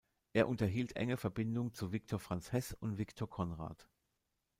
[0.33, 3.87] Er unterhielt enge Verbindung zu Victor Franz Hess und Viktor Conrad.